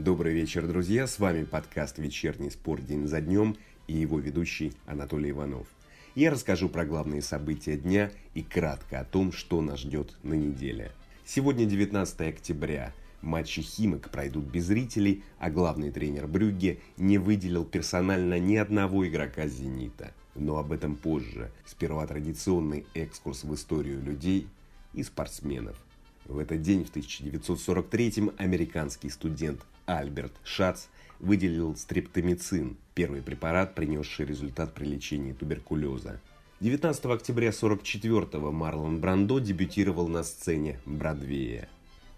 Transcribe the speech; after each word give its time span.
Добрый 0.00 0.32
вечер, 0.32 0.66
друзья. 0.66 1.06
С 1.06 1.18
вами 1.18 1.44
подкаст 1.44 1.98
«Вечерний 1.98 2.48
спорт 2.48 2.86
день 2.86 3.06
за 3.06 3.20
днем» 3.20 3.58
и 3.86 3.98
его 3.98 4.18
ведущий 4.18 4.72
Анатолий 4.86 5.28
Иванов. 5.28 5.66
Я 6.14 6.30
расскажу 6.30 6.70
про 6.70 6.86
главные 6.86 7.20
события 7.20 7.76
дня 7.76 8.10
и 8.32 8.42
кратко 8.42 9.00
о 9.00 9.04
том, 9.04 9.30
что 9.30 9.60
нас 9.60 9.80
ждет 9.80 10.16
на 10.22 10.32
неделе. 10.32 10.90
Сегодня 11.26 11.66
19 11.66 12.18
октября. 12.22 12.94
Матчи 13.20 13.60
«Химок» 13.60 14.08
пройдут 14.08 14.46
без 14.46 14.64
зрителей, 14.64 15.22
а 15.38 15.50
главный 15.50 15.90
тренер 15.90 16.26
Брюгге 16.28 16.78
не 16.96 17.18
выделил 17.18 17.66
персонально 17.66 18.38
ни 18.38 18.56
одного 18.56 19.06
игрока 19.06 19.48
«Зенита». 19.48 20.14
Но 20.34 20.56
об 20.56 20.72
этом 20.72 20.96
позже. 20.96 21.52
Сперва 21.66 22.06
традиционный 22.06 22.86
экскурс 22.94 23.44
в 23.44 23.54
историю 23.54 24.00
людей 24.02 24.48
и 24.94 25.02
спортсменов. 25.02 25.76
В 26.30 26.38
этот 26.38 26.62
день, 26.62 26.84
в 26.84 26.92
1943-м, 26.94 28.34
американский 28.38 29.10
студент 29.10 29.62
Альберт 29.86 30.32
Шац 30.44 30.84
выделил 31.18 31.74
стрептомицин, 31.74 32.76
первый 32.94 33.20
препарат, 33.20 33.74
принесший 33.74 34.26
результат 34.26 34.72
при 34.72 34.84
лечении 34.84 35.32
туберкулеза. 35.32 36.20
19 36.60 37.04
октября 37.06 37.48
1944-го 37.48 38.52
Марлон 38.52 39.00
Брандо 39.00 39.40
дебютировал 39.40 40.06
на 40.06 40.22
сцене 40.22 40.78
Бродвея. 40.86 41.68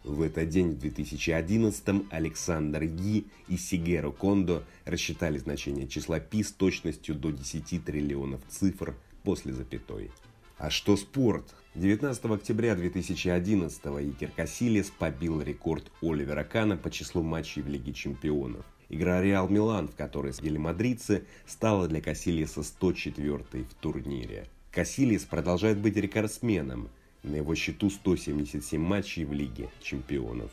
В 0.05 0.21
этот 0.21 0.51
день, 0.51 0.73
в 0.73 0.85
2011-м, 0.85 2.09
Александр 2.11 2.85
Ги 2.85 3.25
и 3.49 3.57
Сигеро 3.57 4.11
Кондо 4.11 4.63
рассчитали 4.85 5.39
значение 5.39 5.89
числа 5.89 6.21
π 6.21 6.43
с 6.43 6.53
точностью 6.53 7.15
до 7.15 7.31
10 7.31 7.83
триллионов 7.83 8.43
цифр 8.51 8.95
после 9.23 9.55
запятой. 9.55 10.11
А 10.59 10.71
что 10.71 10.97
спорт? 10.97 11.55
19 11.75 12.25
октября 12.27 12.75
2011 12.75 13.81
Икер 13.85 14.31
Касилис 14.37 14.91
побил 14.91 15.41
рекорд 15.41 15.91
Оливера 16.03 16.45
Кана 16.45 16.77
по 16.77 16.91
числу 16.91 17.23
матчей 17.23 17.63
в 17.63 17.69
Лиге 17.69 17.93
чемпионов. 17.93 18.65
Игра 18.89 19.23
Реал 19.23 19.49
Милан, 19.49 19.89
в 19.89 19.97
которой 19.97 20.35
сидели 20.35 20.59
мадридцы, 20.59 21.25
стала 21.47 21.89
для 21.89 22.03
Касилиса 22.03 22.61
104-й 22.61 23.63
в 23.63 23.75
турнире. 23.81 24.47
Касилис 24.71 25.25
продолжает 25.25 25.79
быть 25.79 25.97
рекордсменом. 25.97 26.91
На 27.23 27.37
его 27.37 27.55
счету 27.55 27.89
177 27.89 28.81
матчей 28.81 29.25
в 29.25 29.33
Лиге 29.33 29.71
чемпионов. 29.81 30.51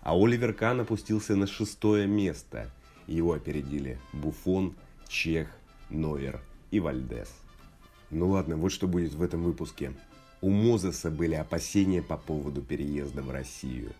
А 0.00 0.16
Оливер 0.16 0.54
Кан 0.54 0.80
опустился 0.80 1.36
на 1.36 1.46
шестое 1.46 2.06
место. 2.06 2.70
Его 3.06 3.34
опередили 3.34 3.98
Буфон, 4.12 4.74
Чех, 5.08 5.48
Нойер 5.90 6.40
и 6.70 6.80
Вальдес. 6.80 7.41
Ну 8.12 8.28
ладно, 8.28 8.56
вот 8.56 8.70
что 8.70 8.86
будет 8.86 9.14
в 9.14 9.22
этом 9.22 9.42
выпуске. 9.42 9.94
У 10.42 10.50
Мозеса 10.50 11.10
были 11.10 11.34
опасения 11.34 12.02
по 12.02 12.18
поводу 12.18 12.60
переезда 12.60 13.22
в 13.22 13.30
Россию. 13.30 13.92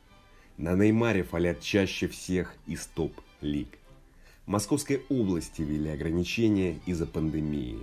На 0.58 0.74
Неймаре 0.74 1.22
фалят 1.22 1.62
чаще 1.62 2.08
всех 2.08 2.54
из 2.66 2.84
топ-лиг. 2.86 3.68
В 4.44 4.50
Московской 4.50 5.02
области 5.08 5.62
ввели 5.62 5.88
ограничения 5.88 6.78
из-за 6.84 7.06
пандемии. 7.06 7.78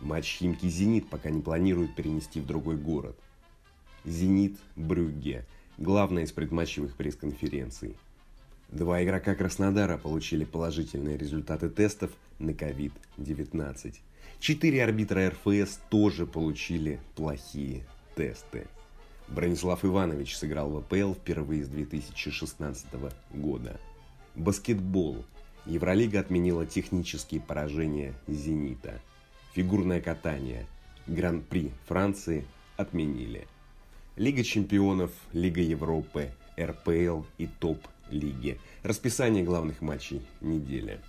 Матч 0.00 0.38
Химки-Зенит 0.38 1.08
пока 1.08 1.30
не 1.30 1.42
планируют 1.42 1.96
перенести 1.96 2.40
в 2.40 2.46
другой 2.46 2.76
город. 2.76 3.18
Зенит-Брюгге– 4.04 5.44
главная 5.76 6.22
из 6.22 6.30
предматчевых 6.30 6.94
пресс-конференций. 6.94 7.96
Два 8.68 9.02
игрока 9.02 9.34
Краснодара 9.34 9.98
получили 9.98 10.44
положительные 10.44 11.18
результаты 11.18 11.68
тестов 11.68 12.12
на 12.38 12.50
COVID-19. 12.50 13.96
Четыре 14.40 14.84
арбитра 14.84 15.30
РФС 15.30 15.80
тоже 15.90 16.24
получили 16.24 17.00
плохие 17.16 17.84
тесты. 18.14 18.66
Бронислав 19.26 19.84
Иванович 19.84 20.36
сыграл 20.36 20.70
в 20.70 20.76
АПЛ 20.78 21.14
впервые 21.14 21.64
с 21.64 21.68
2016 21.68 22.86
года. 23.34 23.80
Баскетбол. 24.36 25.24
Евролига 25.66 26.20
отменила 26.20 26.64
технические 26.64 27.40
поражения 27.40 28.14
«Зенита». 28.26 29.00
Фигурное 29.54 30.00
катание. 30.00 30.66
Гран-при 31.06 31.72
Франции 31.86 32.46
отменили. 32.76 33.46
Лига 34.16 34.44
чемпионов, 34.44 35.10
Лига 35.32 35.60
Европы, 35.60 36.30
РПЛ 36.58 37.22
и 37.38 37.48
топ-лиги. 37.58 38.58
Расписание 38.82 39.44
главных 39.44 39.82
матчей 39.82 40.22
недели. 40.40 41.00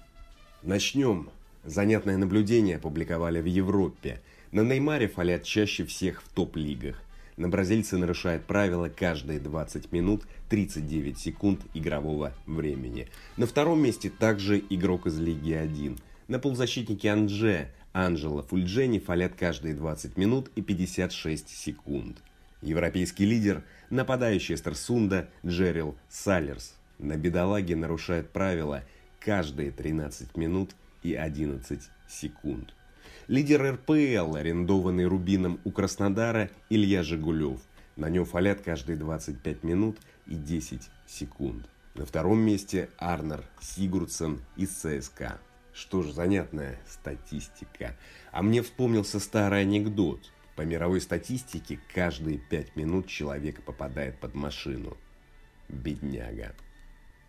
Начнем 0.63 1.29
Занятное 1.63 2.17
наблюдение 2.17 2.77
опубликовали 2.77 3.41
в 3.41 3.45
Европе. 3.45 4.21
На 4.51 4.61
Неймаре 4.61 5.07
фалят 5.07 5.43
чаще 5.43 5.85
всех 5.85 6.21
в 6.21 6.29
топ-лигах. 6.29 7.01
На 7.37 7.47
бразильце 7.47 7.97
нарушает 7.97 8.45
правила 8.45 8.89
каждые 8.89 9.39
20 9.39 9.91
минут 9.91 10.23
39 10.49 11.17
секунд 11.17 11.61
игрового 11.73 12.33
времени. 12.45 13.07
На 13.37 13.45
втором 13.45 13.81
месте 13.81 14.09
также 14.09 14.61
игрок 14.69 15.07
из 15.07 15.19
Лиги 15.19 15.53
1. 15.53 15.97
На 16.27 16.39
полузащитнике 16.39 17.09
Анже 17.09 17.69
Анджело 17.93 18.43
Фульджени 18.43 18.99
фалят 18.99 19.35
каждые 19.35 19.73
20 19.73 20.17
минут 20.17 20.49
и 20.55 20.61
56 20.61 21.49
секунд. 21.49 22.17
Европейский 22.61 23.25
лидер– 23.25 23.63
нападающий 23.89 24.55
Эстерсунда 24.55 25.29
Джерил 25.45 25.95
Саллерс. 26.09 26.75
На 26.97 27.15
бедолаге 27.15 27.75
нарушает 27.75 28.29
правила 28.29 28.83
каждые 29.19 29.71
13 29.71 30.35
минут 30.37 30.75
и 31.03 31.13
11 31.13 31.81
секунд. 32.07 32.73
Лидер 33.27 33.75
РПЛ, 33.75 34.35
арендованный 34.35 35.05
Рубином 35.05 35.59
у 35.63 35.71
Краснодара, 35.71 36.49
Илья 36.69 37.03
Жигулев. 37.03 37.61
На 37.95 38.09
нем 38.09 38.25
фалят 38.25 38.61
каждые 38.61 38.97
25 38.97 39.63
минут 39.63 39.97
и 40.25 40.35
10 40.35 40.81
секунд. 41.05 41.67
На 41.95 42.05
втором 42.05 42.39
месте 42.39 42.89
Арнер 42.97 43.43
Сигурдсен 43.61 44.41
из 44.55 44.69
ЦСКА. 44.69 45.39
Что 45.73 46.01
ж, 46.01 46.11
занятная 46.11 46.79
статистика. 46.87 47.95
А 48.31 48.41
мне 48.41 48.61
вспомнился 48.61 49.19
старый 49.19 49.61
анекдот. 49.61 50.31
По 50.55 50.61
мировой 50.63 50.99
статистике, 50.99 51.79
каждые 51.93 52.37
5 52.37 52.75
минут 52.75 53.07
человек 53.07 53.63
попадает 53.63 54.19
под 54.19 54.33
машину. 54.33 54.97
Бедняга. 55.67 56.55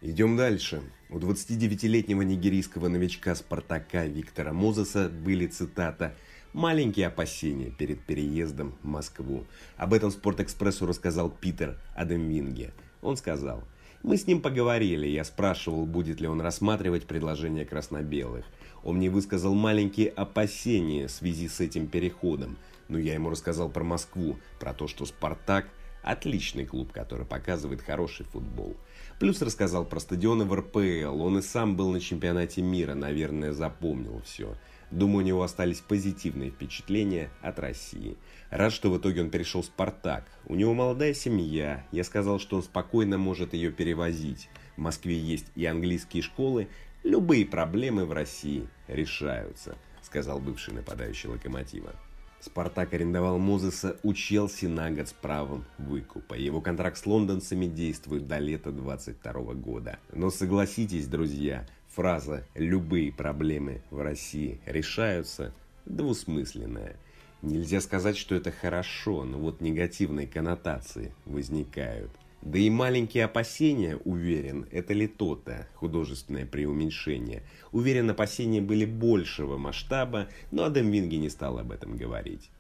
Идем 0.03 0.35
дальше. 0.35 0.83
У 1.11 1.19
29-летнего 1.19 2.23
нигерийского 2.23 2.89
новичка 2.89 3.35
Спартака 3.35 4.07
Виктора 4.07 4.51
Мозеса 4.51 5.11
были, 5.11 5.47
цитата, 5.47 6.15
«маленькие 6.55 7.09
опасения 7.09 7.71
перед 7.71 8.01
переездом 8.01 8.75
в 8.83 8.87
Москву». 8.87 9.45
Об 9.77 9.93
этом 9.93 10.11
Спортэкспрессу 10.11 10.87
рассказал 10.87 11.29
Питер 11.29 11.79
Адемвинге. 11.95 12.73
Он 13.03 13.19
сказал, 13.19 13.63
«Мы 14.03 14.17
с 14.17 14.27
ним 14.27 14.41
поговорили, 14.41 15.07
я 15.07 15.23
спрашивал, 15.23 15.85
будет 15.85 16.19
ли 16.19 16.29
он 16.29 16.41
рассматривать 16.41 17.05
предложение 17.05 17.67
красно-белых. 17.67 18.47
Он 18.83 18.97
мне 18.97 19.11
высказал 19.11 19.53
маленькие 19.53 20.09
опасения 20.09 21.09
в 21.09 21.11
связи 21.11 21.47
с 21.47 21.61
этим 21.61 21.87
переходом, 21.87 22.57
но 22.89 22.99
я 22.99 23.13
ему 23.13 23.29
рассказал 23.29 23.69
про 23.69 23.85
Москву, 23.85 24.39
про 24.61 24.73
то, 24.73 24.89
что 24.89 25.05
Спартак– 25.05 25.69
Отличный 26.03 26.65
клуб, 26.65 26.93
который 26.93 27.27
показывает 27.27 27.83
хороший 27.83 28.25
футбол. 28.25 28.77
Плюс 29.21 29.43
рассказал 29.43 29.85
про 29.85 30.01
стадионы 30.01 30.47
в 30.47 30.55
РПЛ. 30.55 31.21
Он 31.21 31.39
и 31.39 31.43
сам 31.43 31.77
был 31.77 31.91
на 31.91 32.01
чемпионате 32.01 32.63
мира, 32.63 32.95
наверное, 32.95 33.53
запомнил 33.53 34.23
все. 34.25 34.57
Думаю, 34.91 35.19
у 35.19 35.27
него 35.27 35.43
остались 35.43 35.81
позитивные 35.81 36.51
впечатления 36.51 37.29
от 37.43 37.59
России. 37.59 38.17
Рад, 38.49 38.73
что 38.73 38.91
в 38.91 38.97
итоге 38.97 39.21
он 39.21 39.29
перешел 39.29 39.61
в 39.61 39.67
«Спартак». 39.67 40.25
У 40.47 40.55
него 40.55 40.73
молодая 40.73 41.13
семья. 41.13 41.87
Я 41.93 42.03
сказал, 42.03 42.39
что 42.39 42.57
он 42.57 42.63
спокойно 42.63 43.19
может 43.19 43.53
ее 43.53 43.71
перевозить. 43.71 44.49
В 44.77 44.81
Москве 44.81 45.19
есть 45.19 45.49
и 45.55 45.67
английские 45.67 46.23
школы. 46.23 46.69
Любые 47.05 47.45
проблемы 47.45 48.07
в 48.07 48.13
России 48.13 48.69
решаются, 48.89 49.77
сказал 50.01 50.39
бывший 50.39 50.73
нападающий 50.73 51.29
«Локомотива». 51.29 51.95
Спартак 52.41 52.95
арендовал 52.95 53.39
Мозеса 53.39 53.97
у 54.03 54.15
Челси 54.15 54.65
на 54.65 54.91
год 54.91 55.09
с 55.09 55.13
правом 55.13 55.67
выкупа. 55.77 56.35
Его 56.35 56.63
контракт 56.63 56.97
с 56.97 57.05
лондонцами 57.05 57.67
действует 57.67 58.27
до 58.27 58.39
лета 58.39 58.73
22 58.73 59.33
года. 59.55 59.99
Но 60.13 60.31
согласитесь, 60.31 61.07
друзья, 61.07 61.67
фраза 61.89 62.47
«любые 62.55 63.13
проблемы 63.13 63.83
в 63.91 64.01
России 64.01 64.59
решаются» 64.65 65.53
двусмысленная. 65.85 66.97
Нельзя 67.43 67.81
сказать, 67.81 68.17
что 68.17 68.35
это 68.35 68.51
хорошо, 68.51 69.25
но 69.25 69.39
вот 69.39 69.61
негативные 69.61 70.27
коннотации 70.27 71.15
возникают. 71.27 72.11
Да 72.43 72.59
и 72.59 72.71
маленькие 72.71 73.27
опасения, 73.27 73.97
уверен, 73.97 74.67
это 74.71 74.95
ли 74.95 75.07
то-то 75.07 75.69
художественное 75.75 76.47
преуменьшение. 76.47 77.43
Уверен, 77.71 78.09
опасения 78.09 78.63
были 78.63 78.87
большего 78.87 79.59
масштаба, 79.59 80.29
но 80.51 80.65
Адам 80.65 80.91
Винги 80.91 81.17
не 81.17 81.29
стал 81.29 81.59
об 81.59 81.71
этом 81.71 81.99
говорить. 81.99 82.51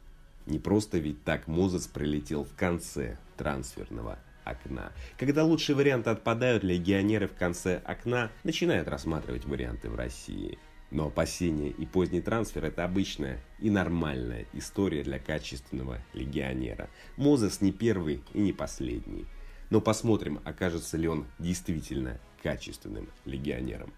Не 0.47 0.59
просто 0.59 0.99
ведь 0.99 1.25
так 1.25 1.47
Мозес 1.47 1.87
прилетел 1.87 2.45
в 2.45 2.55
конце 2.55 3.17
трансферного 3.39 4.19
окна. 4.45 4.93
Когда 5.17 5.45
лучшие 5.45 5.77
варианты 5.77 6.11
отпадают, 6.11 6.63
легионеры 6.63 7.27
в 7.27 7.35
конце 7.35 7.81
окна 7.85 8.31
начинают 8.45 8.87
рассматривать 8.89 9.47
варианты 9.47 9.89
в 9.89 9.95
России. 9.95 10.59
Но 10.91 11.07
опасения 11.07 11.71
и 11.71 11.87
поздний 11.87 12.21
трансфер– 12.21 12.65
это 12.67 12.85
обычная 12.85 13.41
и 13.61 13.71
нормальная 13.71 14.47
история 14.53 15.05
для 15.05 15.21
качественного 15.21 15.99
легионера. 16.15 16.91
Мозес 17.17 17.61
не 17.61 17.71
первый 17.71 18.23
и 18.35 18.41
не 18.41 18.53
последний. 18.53 19.25
Но 19.71 19.81
посмотрим, 19.81 20.41
окажется 20.45 20.97
ли 20.97 21.09
он 21.09 21.27
действительно 21.39 22.19
качественным 22.43 23.09
легионером. 23.25 23.93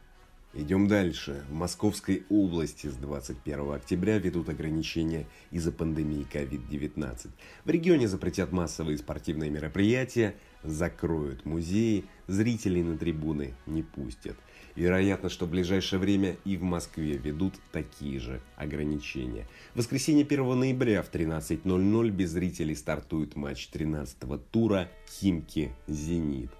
Идем 0.54 0.86
дальше. 0.86 1.42
В 1.48 1.54
Московской 1.54 2.24
области 2.28 2.86
с 2.86 2.94
21 2.96 3.72
октября 3.72 4.18
ведут 4.18 4.50
ограничения 4.50 5.26
из-за 5.50 5.72
пандемии 5.72 6.26
COVID-19. 6.30 7.30
В 7.64 7.70
регионе 7.70 8.06
запретят 8.06 8.52
массовые 8.52 8.98
спортивные 8.98 9.48
мероприятия, 9.48 10.36
закроют 10.62 11.44
музеи, 11.44 12.04
зрителей 12.26 12.82
на 12.82 12.96
трибуны 12.96 13.54
не 13.66 13.82
пустят. 13.82 14.36
Вероятно, 14.74 15.28
что 15.28 15.44
в 15.46 15.50
ближайшее 15.50 16.00
время 16.00 16.36
и 16.44 16.56
в 16.56 16.62
Москве 16.62 17.18
ведут 17.18 17.54
такие 17.72 18.18
же 18.18 18.40
ограничения. 18.56 19.46
В 19.74 19.78
воскресенье 19.78 20.24
1 20.24 20.58
ноября 20.58 21.02
в 21.02 21.10
13.00 21.12 22.10
без 22.10 22.30
зрителей 22.30 22.74
стартует 22.74 23.36
матч 23.36 23.68
13-го 23.72 24.38
тура 24.38 24.88
«Химки-Зенит». 25.08 26.50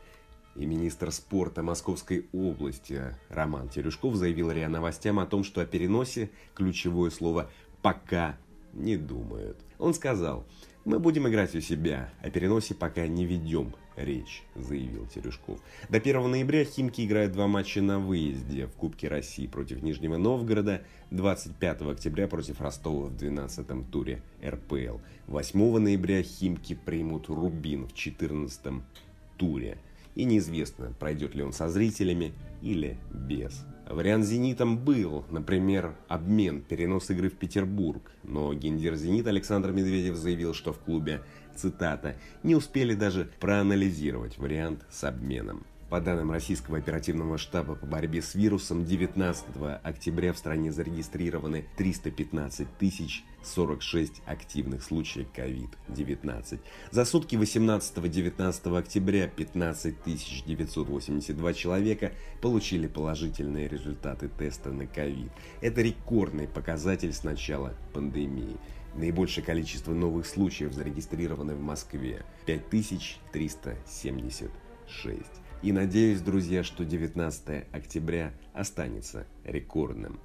И 0.54 0.66
министр 0.66 1.10
спорта 1.10 1.62
Московской 1.62 2.26
области 2.32 3.16
Роман 3.30 3.70
Терюшков 3.70 4.16
заявил 4.16 4.50
РИА 4.50 4.68
Новостям 4.68 5.18
о 5.18 5.24
том, 5.24 5.44
что 5.44 5.62
о 5.62 5.66
переносе 5.66 6.30
ключевое 6.54 7.10
слово 7.10 7.50
«пока» 7.80 8.36
не 8.74 8.98
думают. 8.98 9.58
Он 9.78 9.94
сказал, 9.94 10.46
мы 10.84 10.98
будем 10.98 11.28
играть 11.28 11.54
у 11.54 11.60
себя, 11.60 12.12
о 12.22 12.30
переносе 12.30 12.74
пока 12.74 13.06
не 13.06 13.24
ведем 13.24 13.74
речь, 13.96 14.42
заявил 14.54 15.06
Терюшков. 15.06 15.60
До 15.88 15.98
1 15.98 16.30
ноября 16.30 16.64
Химки 16.64 17.04
играют 17.04 17.32
два 17.32 17.46
матча 17.46 17.82
на 17.82 17.98
выезде 17.98 18.66
в 18.66 18.72
Кубке 18.72 19.08
России 19.08 19.46
против 19.46 19.82
Нижнего 19.82 20.16
Новгорода, 20.16 20.82
25 21.10 21.82
октября 21.82 22.28
против 22.28 22.60
Ростова 22.60 23.06
в 23.06 23.14
12-м 23.14 23.84
туре 23.84 24.22
РПЛ. 24.44 24.98
8 25.26 25.78
ноября 25.78 26.22
Химки 26.22 26.74
примут 26.74 27.28
Рубин 27.28 27.86
в 27.86 27.92
14-м 27.92 28.82
туре 29.36 29.78
и 30.14 30.24
неизвестно, 30.24 30.94
пройдет 30.98 31.34
ли 31.34 31.42
он 31.42 31.52
со 31.52 31.68
зрителями 31.68 32.32
или 32.60 32.98
без. 33.10 33.64
Вариант 33.88 34.24
с 34.24 34.28
«Зенитом» 34.28 34.78
был, 34.78 35.24
например, 35.30 35.94
обмен, 36.08 36.62
перенос 36.62 37.10
игры 37.10 37.28
в 37.28 37.34
Петербург, 37.34 38.12
но 38.22 38.54
гендир 38.54 38.94
«Зенит» 38.94 39.26
Александр 39.26 39.72
Медведев 39.72 40.16
заявил, 40.16 40.54
что 40.54 40.72
в 40.72 40.78
клубе, 40.78 41.22
цитата, 41.56 42.16
«не 42.42 42.54
успели 42.54 42.94
даже 42.94 43.30
проанализировать 43.40 44.38
вариант 44.38 44.84
с 44.90 45.04
обменом». 45.04 45.64
По 45.92 46.00
данным 46.00 46.32
Российского 46.32 46.78
оперативного 46.78 47.36
штаба 47.36 47.74
по 47.74 47.84
борьбе 47.84 48.22
с 48.22 48.34
вирусом, 48.34 48.86
19 48.86 49.44
октября 49.82 50.32
в 50.32 50.38
стране 50.38 50.72
зарегистрированы 50.72 51.66
315 51.76 52.66
046 53.44 54.22
активных 54.24 54.82
случаев 54.82 55.26
COVID-19. 55.36 56.60
За 56.90 57.04
сутки 57.04 57.36
18-19 57.36 58.78
октября 58.78 59.28
15 59.28 59.94
982 60.46 61.52
человека 61.52 62.12
получили 62.40 62.86
положительные 62.86 63.68
результаты 63.68 64.30
теста 64.30 64.70
на 64.70 64.84
COVID. 64.84 65.30
Это 65.60 65.82
рекордный 65.82 66.48
показатель 66.48 67.12
с 67.12 67.22
начала 67.22 67.74
пандемии. 67.92 68.56
Наибольшее 68.94 69.44
количество 69.44 69.92
новых 69.92 70.26
случаев 70.26 70.74
зарегистрированы 70.74 71.54
в 71.54 71.60
Москве– 71.60 72.24
5376. 72.46 75.22
И 75.62 75.72
надеюсь, 75.72 76.20
друзья, 76.20 76.62
что 76.62 76.84
19 76.84 77.64
октября 77.72 78.34
останется 78.52 79.26
рекордным. 79.44 80.20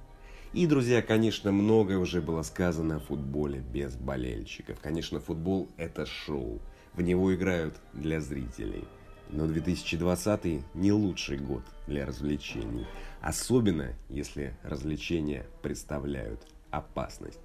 И, 0.52 0.66
друзья, 0.66 1.00
конечно, 1.02 1.52
многое 1.52 1.98
уже 1.98 2.20
было 2.20 2.42
сказано 2.42 2.96
о 2.96 3.00
футболе 3.00 3.60
без 3.60 3.96
болельщиков. 3.96 4.78
Конечно, 4.80 5.20
футбол– 5.20 5.68
это 5.76 6.04
шоу. 6.06 6.60
В 6.94 7.02
него 7.02 7.34
играют 7.34 7.76
для 7.92 8.20
зрителей. 8.20 8.84
Но 9.30 9.46
2020 9.46 10.62
не 10.74 10.92
лучший 10.92 11.38
год 11.38 11.62
для 11.86 12.06
развлечений. 12.06 12.86
Особенно, 13.20 13.94
если 14.08 14.56
развлечения 14.62 15.46
представляют 15.62 16.46
опасность. 16.70 17.40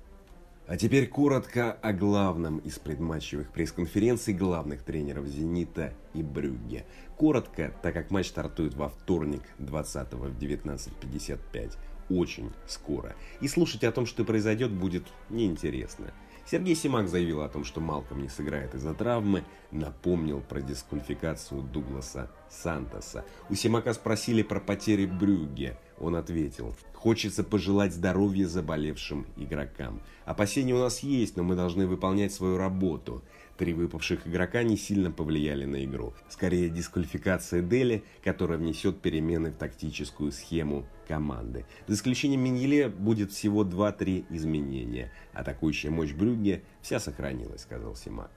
А 0.65 0.77
теперь 0.77 1.07
коротко 1.07 1.73
о 1.73 1.91
главном 1.91 2.59
из 2.59 2.79
предматчевых 2.79 3.51
пресс-конференций 3.51 4.33
главных 4.33 4.83
тренеров 4.83 5.27
«Зенита» 5.27 5.93
и 6.13 6.23
«Брюгге». 6.23 6.85
Коротко, 7.17 7.73
так 7.81 7.93
как 7.93 8.11
матч 8.11 8.27
стартует 8.27 8.73
во 8.73 8.87
вторник 8.87 9.41
20 9.59 10.13
в 10.13 10.37
19.55. 10.39 11.73
Очень 12.09 12.53
скоро. 12.65 13.13
И 13.41 13.49
слушать 13.49 13.83
о 13.83 13.91
том, 13.91 14.05
что 14.05 14.23
произойдет, 14.23 14.71
будет 14.71 15.03
неинтересно. 15.29 16.13
Сергей 16.45 16.75
Симак 16.75 17.07
заявил 17.07 17.41
о 17.41 17.49
том, 17.49 17.63
что 17.63 17.81
Малком 17.81 18.21
не 18.21 18.29
сыграет 18.29 18.73
из-за 18.73 18.93
травмы, 18.93 19.43
напомнил 19.71 20.41
про 20.41 20.61
дисквалификацию 20.61 21.61
Дугласа 21.61 22.31
Сантоса. 22.49 23.25
У 23.49 23.55
Симака 23.55 23.93
спросили 23.93 24.43
про 24.43 24.59
потери 24.59 25.05
Брюгге. 25.05 25.77
Он 26.03 26.17
ответил, 26.17 26.75
хочется 26.93 27.45
пожелать 27.45 27.93
здоровья 27.93 28.45
заболевшим 28.45 29.25
игрокам. 29.37 30.01
Опасения 30.25 30.75
у 30.75 30.79
нас 30.79 30.99
есть, 30.99 31.37
но 31.37 31.43
мы 31.43 31.55
должны 31.55 31.87
выполнять 31.87 32.33
свою 32.33 32.57
работу. 32.57 33.23
Три 33.57 33.71
выпавших 33.71 34.27
игрока 34.27 34.63
не 34.63 34.75
сильно 34.75 35.11
повлияли 35.11 35.63
на 35.63 35.85
игру. 35.85 36.13
Скорее 36.27 36.67
дисквалификация 36.69 37.61
Дели, 37.61 38.03
которая 38.21 38.57
внесет 38.57 38.99
перемены 38.99 39.51
в 39.51 39.55
тактическую 39.55 40.33
схему 40.33 40.85
команды. 41.07 41.65
За 41.87 41.95
исключением 41.95 42.41
Миньеле 42.41 42.89
будет 42.89 43.31
всего 43.31 43.63
2-3 43.63 44.25
изменения. 44.31 45.09
Атакующая 45.31 45.89
мощь 45.89 46.11
Брюгге 46.11 46.63
вся 46.81 46.99
сохранилась, 46.99 47.61
сказал 47.61 47.95
Симак. 47.95 48.29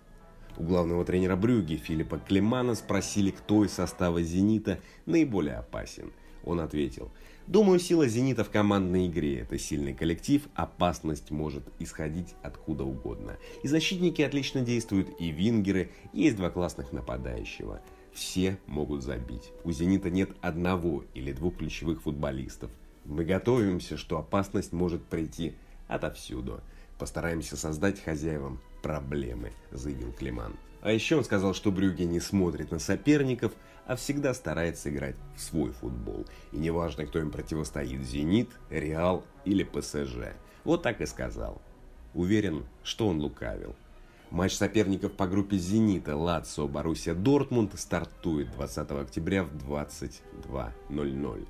У 0.57 0.63
главного 0.63 1.05
тренера 1.05 1.35
Брюги 1.35 1.75
Филиппа 1.75 2.19
Клемана 2.19 2.77
спросили, 2.77 3.33
кто 3.33 3.65
из 3.65 3.73
состава 3.73 4.23
«Зенита» 4.23 4.79
наиболее 5.05 5.57
опасен. 5.57 6.13
Он 6.47 6.61
ответил, 6.61 7.11
«Думаю, 7.47 7.79
сила 7.79 8.09
«Зенита» 8.09 8.43
в 8.43 8.51
командной 8.51 9.07
игре– 9.07 9.39
это 9.43 9.57
сильный 9.57 9.95
коллектив, 9.95 10.43
опасность 10.57 11.31
может 11.31 11.63
исходить 11.79 12.35
откуда 12.43 12.83
угодно. 12.83 13.37
И 13.63 13.69
защитники 13.69 14.21
отлично 14.21 14.63
действуют, 14.63 15.11
и 15.21 15.31
вингеры, 15.31 15.93
есть 16.13 16.37
два 16.37 16.51
классных 16.51 16.93
нападающего. 16.93 17.81
Все 18.13 18.59
могут 18.67 19.05
забить. 19.05 19.53
У 19.63 19.71
«Зенита» 19.71 20.11
нет 20.11 20.31
одного 20.41 21.05
или 21.15 21.33
двух 21.33 21.59
ключевых 21.59 22.03
футболистов. 22.03 22.73
Мы 23.05 23.25
готовимся, 23.25 23.97
что 23.97 24.19
опасность 24.19 24.73
может 24.73 25.05
прийти 25.05 25.55
отовсюду. 25.87 26.61
Постараемся 26.99 27.57
создать 27.57 28.03
хозяевам 28.03 28.61
проблемы, 28.83 29.53
заявил 29.71 30.13
Климан. 30.13 30.57
А 30.81 30.91
еще 30.91 31.17
он 31.17 31.25
сказал, 31.25 31.55
что 31.55 31.71
Брюге 31.71 32.07
не 32.07 32.19
смотрит 32.19 32.73
на 32.73 32.81
соперников, 32.81 33.53
а 33.87 33.97
всегда 33.97 34.35
старается 34.35 34.91
играть 34.91 35.17
в 35.37 35.41
свой 35.41 35.71
футбол. 35.73 36.27
И 36.53 36.59
неважно, 36.59 37.07
кто 37.07 37.19
им 37.19 37.31
противостоит, 37.31 38.03
Зенит, 38.03 38.51
Реал 38.71 39.25
или 39.45 39.65
ПСЖ. 39.65 40.35
Вот 40.65 40.83
так 40.83 41.01
и 41.01 41.07
сказал. 41.07 41.61
Уверен, 42.15 42.65
что 42.83 43.09
он 43.09 43.21
лукавил. 43.21 43.75
Матч 44.31 44.55
соперников 44.55 45.13
по 45.13 45.29
группе 45.29 45.57
«Зенита» 45.57 46.17
Лацо 46.17 46.67
Боруссия 46.67 47.15
Дортмунд 47.15 47.79
стартует 47.79 48.51
20 48.53 48.91
октября 48.91 49.45
в 49.45 49.55
22.00. 49.55 51.47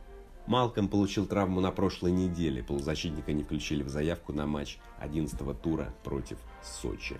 Малком 0.47 0.89
получил 0.89 1.27
травму 1.27 1.61
на 1.61 1.73
прошлой 1.73 2.13
неделе. 2.13 2.63
Полузащитника 2.63 3.33
не 3.33 3.43
включили 3.43 3.83
в 3.83 3.89
заявку 3.89 4.33
на 4.33 4.47
матч 4.47 4.79
11-го 5.01 5.55
тура 5.55 5.93
против 6.05 6.39
Сочи. 6.63 7.17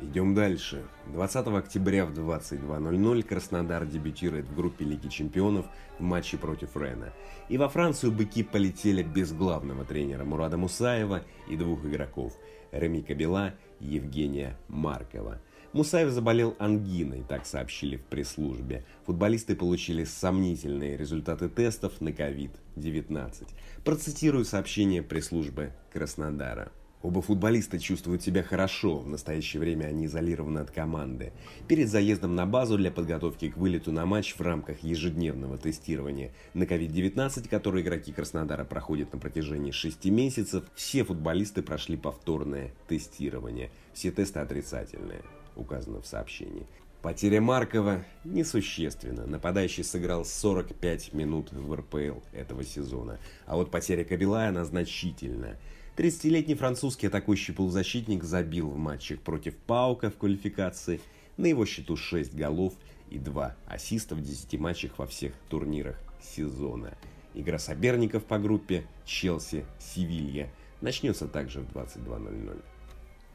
Идем 0.00 0.34
дальше. 0.34 0.84
20 1.12 1.46
октября 1.48 2.06
в 2.06 2.12
22.00 2.12 3.22
Краснодар 3.24 3.84
дебютирует 3.84 4.46
в 4.46 4.54
группе 4.54 4.84
Лиги 4.84 5.08
Чемпионов 5.08 5.66
в 5.98 6.02
матче 6.02 6.38
против 6.38 6.76
Рена. 6.76 7.12
И 7.48 7.58
во 7.58 7.68
Францию 7.68 8.12
быки 8.12 8.44
полетели 8.44 9.02
без 9.02 9.32
главного 9.32 9.84
тренера 9.84 10.24
Мурада 10.24 10.56
Мусаева 10.56 11.24
и 11.48 11.56
двух 11.56 11.84
игроков– 11.84 12.32
Реми 12.72 13.02
Кабела 13.02 13.54
и 13.80 13.86
Евгения 13.86 14.56
Маркова– 14.68 15.40
Мусаев 15.72 16.10
заболел 16.10 16.56
ангиной, 16.58 17.22
так 17.28 17.44
сообщили 17.44 17.96
в 17.96 18.04
пресс-службе. 18.04 18.84
Футболисты 19.04 19.54
получили 19.54 20.04
сомнительные 20.04 20.96
результаты 20.96 21.50
тестов 21.50 22.00
на 22.00 22.08
COVID-19. 22.08 23.48
Процитирую 23.84 24.46
сообщение 24.46 25.02
пресс-службы 25.02 25.72
Краснодара. 25.92 26.72
Оба 27.00 27.22
футболиста 27.22 27.78
чувствуют 27.78 28.22
себя 28.22 28.42
хорошо, 28.42 28.98
в 28.98 29.08
настоящее 29.08 29.60
время 29.60 29.86
они 29.86 30.06
изолированы 30.06 30.58
от 30.58 30.72
команды. 30.72 31.32
Перед 31.68 31.88
заездом 31.88 32.34
на 32.34 32.44
базу 32.44 32.76
для 32.76 32.90
подготовки 32.90 33.50
к 33.50 33.56
вылету 33.56 33.92
на 33.92 34.04
матч 34.04 34.34
в 34.34 34.40
рамках 34.40 34.82
ежедневного 34.82 35.58
тестирования 35.58 36.32
на 36.54 36.64
COVID-19, 36.64 37.48
который 37.48 37.82
игроки 37.82 38.12
Краснодара 38.12 38.64
проходят 38.64 39.12
на 39.12 39.18
протяжении 39.20 39.70
6 39.70 40.06
месяцев, 40.06 40.64
все 40.74 41.04
футболисты 41.04 41.62
прошли 41.62 41.96
повторное 41.96 42.72
тестирование. 42.88 43.70
Все 43.92 44.10
тесты 44.10 44.40
отрицательные 44.40 45.22
указано 45.54 46.00
в 46.00 46.06
сообщении. 46.06 46.66
Потеря 47.02 47.40
Маркова 47.40 48.04
несущественна. 48.24 49.24
Нападающий 49.24 49.84
сыграл 49.84 50.24
45 50.24 51.12
минут 51.12 51.52
в 51.52 51.72
РПЛ 51.72 52.20
этого 52.32 52.64
сезона. 52.64 53.20
А 53.46 53.54
вот 53.54 53.70
потеря 53.70 54.04
Кабилая 54.04 54.48
она 54.48 54.64
значительна. 54.64 55.56
30-летний 55.98 56.54
французский 56.54 57.08
атакующий 57.08 57.52
полузащитник 57.52 58.22
забил 58.22 58.70
в 58.70 58.78
матчах 58.78 59.20
против 59.20 59.56
Паука 59.56 60.10
в 60.10 60.16
квалификации. 60.16 61.00
На 61.36 61.46
его 61.46 61.66
счету 61.66 61.96
6 61.96 62.36
голов 62.36 62.74
и 63.10 63.18
2 63.18 63.56
ассиста 63.66 64.14
в 64.14 64.20
10 64.20 64.60
матчах 64.60 64.96
во 64.96 65.08
всех 65.08 65.32
турнирах 65.48 66.00
сезона. 66.22 66.96
Игра 67.34 67.58
соперников 67.58 68.26
по 68.26 68.38
группе 68.38 68.86
Челси-Севилья 69.06 70.50
начнется 70.80 71.26
также 71.26 71.62
в 71.62 71.76
22.00. 71.76 72.62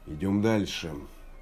Идем 0.06 0.40
дальше. 0.40 0.90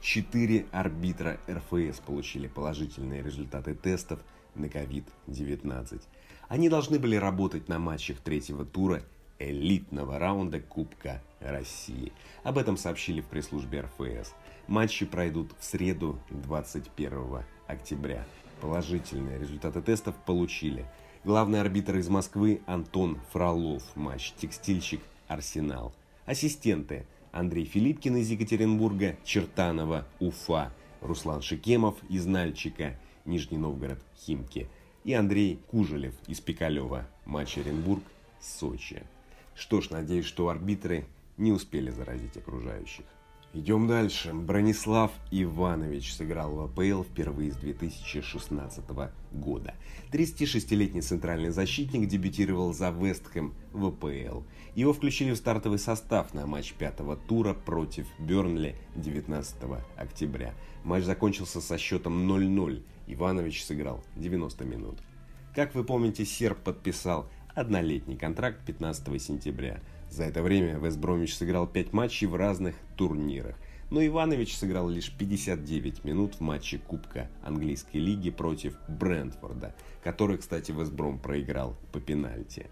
Четыре 0.00 0.66
арбитра 0.72 1.38
РФС 1.48 2.00
получили 2.00 2.48
положительные 2.48 3.22
результаты 3.22 3.76
тестов 3.76 4.18
на 4.56 4.64
COVID-19. 4.64 6.02
Они 6.48 6.68
должны 6.68 6.98
были 6.98 7.14
работать 7.14 7.68
на 7.68 7.78
матчах 7.78 8.18
третьего 8.18 8.64
тура 8.64 9.04
элитного 9.38 10.18
раунда 10.18 10.60
Кубка 10.60 11.20
России. 11.40 12.12
Об 12.44 12.58
этом 12.58 12.76
сообщили 12.76 13.20
в 13.20 13.26
пресс-службе 13.26 13.80
РФС. 13.82 14.34
Матчи 14.68 15.04
пройдут 15.04 15.50
в 15.58 15.64
среду 15.64 16.18
21 16.30 17.42
октября. 17.66 18.24
Положительные 18.60 19.38
результаты 19.38 19.82
тестов 19.82 20.14
получили 20.24 20.86
главный 21.24 21.60
арбитр 21.60 21.96
из 21.96 22.08
Москвы 22.08 22.60
Антон 22.66 23.18
Фролов, 23.32 23.82
матч 23.96 24.32
«Текстильщик 24.38 25.00
Арсенал». 25.28 25.92
Ассистенты 26.26 27.06
Андрей 27.32 27.64
Филипкин 27.64 28.16
из 28.18 28.30
Екатеринбурга, 28.30 29.16
Чертанова, 29.24 30.06
Уфа, 30.20 30.72
Руслан 31.00 31.42
Шикемов 31.42 31.96
из 32.08 32.26
Нальчика, 32.26 32.96
Нижний 33.24 33.58
Новгород, 33.58 33.98
Химки 34.16 34.68
и 35.04 35.12
Андрей 35.14 35.58
Кужелев 35.68 36.14
из 36.28 36.40
Пикалева, 36.40 37.08
матч 37.24 37.58
Оренбург, 37.58 38.02
Сочи. 38.40 39.02
Что 39.54 39.80
ж, 39.80 39.90
надеюсь, 39.90 40.26
что 40.26 40.48
арбитры 40.48 41.06
не 41.36 41.52
успели 41.52 41.90
заразить 41.90 42.36
окружающих. 42.36 43.04
Идем 43.54 43.86
дальше. 43.86 44.32
Бронислав 44.32 45.12
Иванович 45.30 46.14
сыграл 46.14 46.54
в 46.54 46.60
АПЛ 46.62 47.02
впервые 47.02 47.52
с 47.52 47.56
2016 47.56 48.82
года. 49.32 49.74
36-летний 50.10 51.02
центральный 51.02 51.50
защитник 51.50 52.08
дебютировал 52.08 52.72
за 52.72 52.88
Вестхэм 52.88 53.52
в 53.72 53.88
АПЛ. 53.88 54.44
Его 54.74 54.94
включили 54.94 55.32
в 55.32 55.36
стартовый 55.36 55.78
состав 55.78 56.32
на 56.32 56.46
матч 56.46 56.72
пятого 56.72 57.14
тура 57.14 57.52
против 57.52 58.06
Бернли 58.18 58.74
19 58.96 59.54
октября. 59.96 60.54
Матч 60.82 61.04
закончился 61.04 61.60
со 61.60 61.76
счетом 61.76 62.26
0-0. 62.30 62.82
Иванович 63.08 63.66
сыграл 63.66 64.02
90 64.16 64.64
минут. 64.64 64.98
Как 65.54 65.74
вы 65.74 65.84
помните, 65.84 66.24
серб 66.24 66.56
подписал 66.64 67.28
однолетний 67.54 68.16
контракт 68.16 68.64
15 68.66 69.22
сентября– 69.22 69.80
за 70.12 70.24
это 70.24 70.42
время 70.42 70.76
Вестбромич 70.78 71.34
сыграл 71.34 71.66
5 71.66 71.94
матчей 71.94 72.26
в 72.26 72.36
разных 72.36 72.74
турнирах, 72.98 73.56
но 73.90 74.04
Иванович 74.04 74.58
сыграл 74.58 74.86
лишь 74.90 75.10
59 75.10 76.04
минут 76.04 76.34
в 76.34 76.40
матче 76.40 76.78
Кубка 76.78 77.30
английской 77.42 77.96
лиги 77.96 78.28
против 78.28 78.74
Брентфорда, 78.88 79.74
который, 80.04 80.36
кстати, 80.36 80.70
Вестбром 80.70 81.18
проиграл 81.18 81.78
по 81.92 82.00
пенальти. 82.00 82.66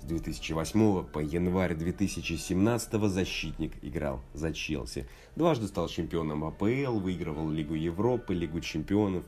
С 0.00 0.04
2008 0.04 1.04
по 1.04 1.18
январь 1.18 1.74
2017 1.74 3.10
защитник 3.10 3.72
играл 3.82 4.22
за 4.32 4.54
Челси. 4.54 5.06
Дважды 5.36 5.68
стал 5.68 5.88
чемпионом 5.88 6.44
АПЛ, 6.44 6.98
выигрывал 6.98 7.50
Лигу 7.50 7.74
Европы, 7.74 8.32
Лигу 8.32 8.62
чемпионов. 8.62 9.24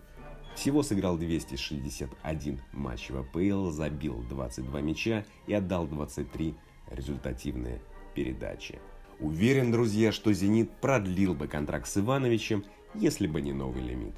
Всего 0.54 0.82
сыграл 0.82 1.16
261 1.16 2.60
матч 2.72 3.10
в 3.10 3.16
АПЛ, 3.16 3.70
забил 3.70 4.22
22 4.28 4.80
мяча 4.80 5.24
и 5.46 5.54
отдал 5.54 5.86
23 5.86 6.54
результативные 6.90 7.80
передачи. 8.14 8.78
Уверен, 9.18 9.72
друзья, 9.72 10.12
что 10.12 10.32
«Зенит» 10.32 10.70
продлил 10.80 11.34
бы 11.34 11.46
контракт 11.46 11.86
с 11.88 11.96
Ивановичем, 11.96 12.64
если 12.94 13.26
бы 13.26 13.40
не 13.40 13.52
новый 13.52 13.82
лимит. 13.82 14.14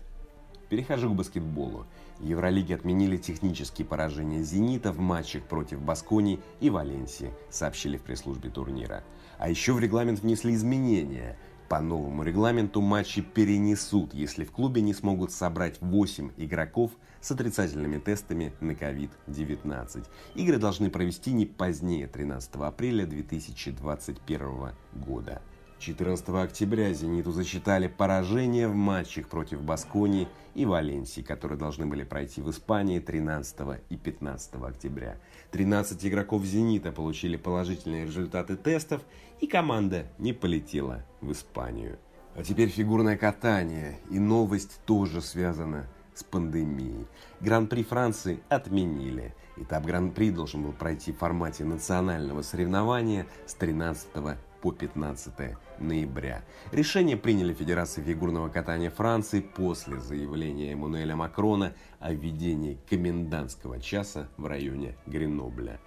Перехожу 0.69 1.11
к 1.11 1.15
баскетболу. 1.15 1.87
Евролиги 2.21 2.73
отменили 2.73 3.17
технические 3.17 3.87
поражения 3.87 4.43
«Зенита» 4.43 4.93
в 4.93 4.99
матчах 4.99 5.45
против 5.45 5.81
Баскони 5.81 6.41
и 6.61 6.71
Валенсии, 6.71 7.31
сообщили 7.51 7.97
в 7.97 8.03
пресс-службе 8.03 8.51
турнира. 8.51 9.05
А 9.39 9.49
еще 9.49 9.73
в 9.73 9.79
регламент 9.79 10.21
внесли 10.21 10.55
изменения. 10.55 11.39
По 11.69 11.81
новому 11.81 12.23
регламенту 12.23 12.81
матчи 12.81 13.23
перенесут, 13.23 14.13
если 14.13 14.45
в 14.45 14.53
клубе 14.53 14.83
не 14.83 14.93
смогут 14.93 15.33
собрать 15.33 15.81
8 15.81 16.33
игроков 16.37 16.91
с 17.21 17.31
отрицательными 17.31 17.99
тестами 17.99 18.53
на 18.61 18.73
COVID-19. 18.73 20.07
Игры 20.35 20.59
должны 20.59 20.91
провести 20.91 21.33
не 21.33 21.47
позднее 21.47 22.07
13 22.07 22.57
апреля 22.57 23.07
2021 23.07 24.73
года. 24.93 25.41
14 25.79 26.29
октября 26.29 26.93
«Зениту» 26.93 27.33
зачитали 27.33 27.89
поражение 27.89 28.69
в 28.69 28.75
матчах 28.75 29.29
против 29.29 29.63
Баскони 29.63 30.29
и 30.55 30.65
Валенсии, 30.65 31.21
которые 31.21 31.59
должны 31.59 31.87
были 31.87 32.05
пройти 32.05 32.41
в 32.41 32.51
Испании 32.51 33.01
13 33.01 33.81
и 33.91 33.97
15 33.97 34.55
октября. 34.55 35.17
13 35.51 36.07
игроков 36.07 36.45
«Зенита» 36.45 36.93
получили 36.93 37.37
положительные 37.37 38.07
результаты 38.07 38.57
тестов, 38.57 39.03
и 39.41 39.47
команда 39.47 40.07
не 40.19 40.33
полетела 40.33 41.05
в 41.21 41.33
Испанию. 41.33 41.99
А 42.37 42.43
теперь 42.43 42.69
фигурное 42.69 43.17
катание, 43.17 43.99
и 44.11 44.19
новость 44.19 44.81
тоже 44.87 45.21
связана 45.21 45.87
с 46.15 46.23
пандемией. 46.25 47.07
Гран-при 47.41 47.83
Франции 47.83 48.41
отменили. 48.49 49.35
Этап 49.57 49.85
Гран-при 49.85 50.31
должен 50.31 50.63
был 50.63 50.73
пройти 50.73 51.13
в 51.13 51.19
формате 51.19 51.65
национального 51.65 52.43
соревнования 52.43 53.27
с 53.47 53.55
13 53.55 54.39
по 54.65 54.73
15 54.73 55.59
ноября. 55.79 56.43
Решение 56.73 57.19
приняли 57.19 57.53
Федерация 57.53 58.03
фигурного 58.03 58.49
катания 58.49 58.89
Франции 58.89 59.41
после 59.41 60.01
заявления 60.01 60.73
Эммануэля 60.73 61.15
Макрона 61.15 61.75
о 62.01 62.15
введении 62.15 62.79
комендантского 62.89 63.79
часа 63.79 64.27
в 64.39 64.47
районе 64.47 64.97
Гренобля. 65.05 65.81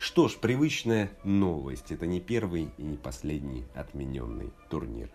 Что 0.00 0.26
ж, 0.26 0.34
привычная 0.34 1.12
новость. 1.22 1.92
Это 1.92 2.08
не 2.08 2.20
первый 2.20 2.72
и 2.76 2.82
не 2.82 2.96
последний 2.96 3.66
отмененный 3.72 4.52
турнир. 4.68 5.10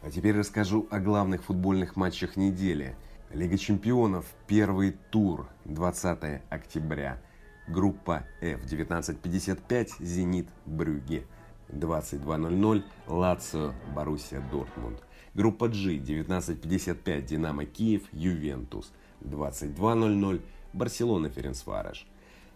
А 0.00 0.10
теперь 0.10 0.38
расскажу 0.38 0.88
о 0.90 0.98
главных 0.98 1.44
футбольных 1.44 1.94
матчах 1.94 2.36
недели. 2.36 2.96
Лига 3.34 3.58
чемпионов, 3.58 4.24
первый 4.46 4.92
тур, 5.10 5.46
20 5.66 6.40
октября. 6.48 7.20
Группа 7.68 8.24
F, 8.40 8.64
19.55, 8.64 9.90
Зенит, 10.00 10.48
Брюгге. 10.64 11.26
22.00 11.72 12.82
Лацио, 13.06 13.72
Боруссия, 13.94 14.40
Дортмунд. 14.50 15.02
Группа 15.34 15.68
G 15.68 15.98
19.55 15.98 17.22
Динамо 17.22 17.64
Киев, 17.64 18.02
Ювентус. 18.12 18.92
22.00 19.22 20.40
Барселона, 20.72 21.28
Ференцвареш. 21.28 22.06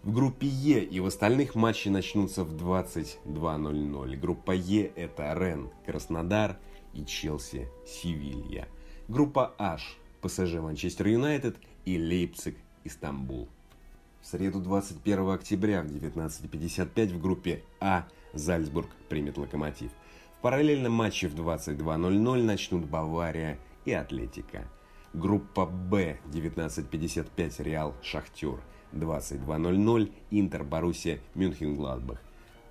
В 0.03 0.13
группе 0.13 0.47
Е 0.47 0.85
и 0.85 1.01
в 1.01 1.07
остальных 1.07 1.55
матчи 1.55 1.89
начнутся 1.89 2.45
в 2.45 2.55
22.00. 2.55 4.17
Группа 4.17 4.53
Е 4.53 4.93
это 4.97 5.33
Рен, 5.35 5.71
Краснодар 5.87 6.59
и 6.93 7.05
Челси, 7.05 7.69
Севилья. 7.87 8.67
Группа 9.09 9.55
H 9.59 9.97
ПСЖ, 10.21 10.55
Манчестер 10.55 11.07
Юнайтед 11.09 11.57
и 11.85 11.99
Лейпциг, 11.99 12.57
Истамбул. 12.85 13.49
В 14.21 14.27
среду 14.27 14.61
21 14.61 15.31
октября 15.31 15.83
в 15.83 15.87
19.55 15.87 17.15
в 17.15 17.21
группе 17.21 17.63
А 17.81 18.07
Зальцбург 18.35 18.89
примет 19.09 19.39
Локомотив. 19.39 19.91
В 20.39 20.41
параллельном 20.43 20.93
матче 20.93 21.29
в 21.29 21.35
22.00 21.35 22.43
начнут 22.43 22.85
Бавария 22.87 23.59
и 23.85 23.93
Атлетика. 23.93 24.65
Группа 25.13 25.67
Б 25.67 26.19
19.55 26.33 27.63
Реал 27.63 27.95
Шахтер. 28.03 28.61
22.00 28.93 30.13
Интер 30.31 30.65
Боруссия 30.65 31.21
Мюнхен-Гладбах. 31.35 32.19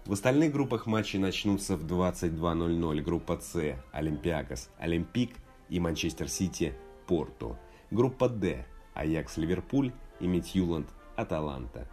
В 0.06 0.14
остальных 0.14 0.52
группах 0.52 0.86
матчи 0.86 1.18
начнутся 1.18 1.78
в 1.78 1.86
22.00. 1.86 3.02
Группа 3.02 3.40
С 3.40 3.76
Олимпиакос 3.92 4.70
Олимпик 4.78 5.36
и 5.70 5.80
Манчестер 5.80 6.30
Сити 6.30 6.74
Порту. 7.08 7.58
Группа 7.92 8.30
Д 8.30 8.66
Аякс 8.94 9.38
Ливерпуль 9.38 9.92
и 10.20 10.28
Митьюланд 10.28 10.88
Аталанта. 11.16 11.88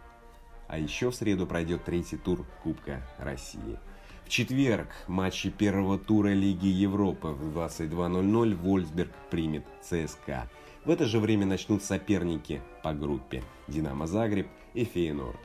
А 0.71 0.77
еще 0.77 1.11
в 1.11 1.15
среду 1.15 1.45
пройдет 1.45 1.83
третий 1.83 2.15
тур 2.15 2.45
Кубка 2.63 3.05
России. 3.17 3.77
В 4.23 4.29
четверг 4.29 4.87
матчи 5.05 5.49
первого 5.49 5.99
тура 5.99 6.29
Лиги 6.29 6.67
Европы 6.67 7.27
в 7.27 7.57
22.00 7.57 8.55
Вольсберг 8.55 9.11
примет 9.29 9.65
ЦСКА. 9.81 10.49
В 10.85 10.89
это 10.89 11.03
же 11.03 11.19
время 11.19 11.45
начнут 11.45 11.83
соперники 11.83 12.61
по 12.83 12.93
группе 12.93 13.43
Динамо 13.67 14.07
Загреб 14.07 14.47
и 14.73 14.85
Фейнорд. 14.85 15.41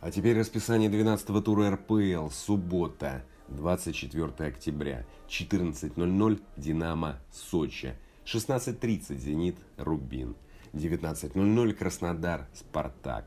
А 0.00 0.10
теперь 0.10 0.38
расписание 0.38 0.88
12 0.88 1.44
тура 1.44 1.72
РПЛ. 1.72 2.30
Суббота, 2.30 3.22
24 3.48 4.32
октября, 4.48 5.04
14.00 5.28 6.40
Динамо 6.56 7.20
Сочи, 7.30 7.96
16.30 8.24 9.14
Зенит 9.18 9.58
Рубин, 9.76 10.36
19.00 10.72 11.72
Краснодар 11.74 12.48
Спартак, 12.54 13.26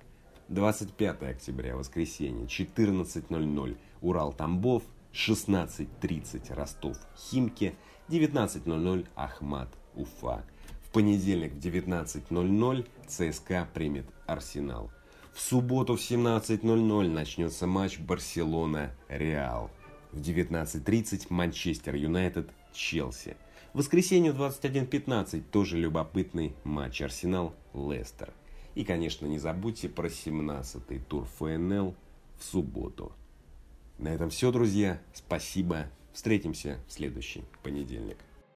25 0.49 1.23
октября, 1.23 1.75
воскресенье, 1.75 2.45
14.00 2.45 3.77
Урал-Тамбов, 4.01 4.83
16.30 5.13 6.53
Ростов-Химки, 6.53 7.75
19.00 8.09 9.07
Ахмат-Уфа. 9.15 10.43
В 10.81 10.91
понедельник 10.91 11.53
в 11.53 11.59
19.00 11.59 12.87
ЦСКА 13.07 13.67
примет 13.73 14.05
Арсенал. 14.27 14.91
В 15.33 15.41
субботу 15.41 15.95
в 15.95 15.99
17.00 15.99 17.09
начнется 17.09 17.65
матч 17.65 17.99
Барселона-Реал. 17.99 19.71
В 20.11 20.19
19.30 20.19 21.27
Манчестер 21.29 21.95
Юнайтед 21.95 22.49
Челси. 22.73 23.35
В 23.73 23.79
воскресенье 23.79 24.31
в 24.31 24.39
21.15 24.39 25.41
тоже 25.51 25.77
любопытный 25.77 26.53
матч 26.63 27.01
Арсенал-Лестер. 27.01 28.31
И, 28.75 28.83
конечно, 28.83 29.25
не 29.25 29.39
забудьте 29.39 29.89
про 29.89 30.07
17-й 30.07 30.99
тур 30.99 31.25
ФНЛ 31.37 31.95
в 32.37 32.43
субботу. 32.43 33.11
На 33.99 34.09
этом 34.09 34.29
все, 34.29 34.51
друзья. 34.51 35.01
Спасибо. 35.13 35.87
Встретимся 36.13 36.79
в 36.87 36.91
следующий 36.91 37.43
понедельник. 37.61 38.17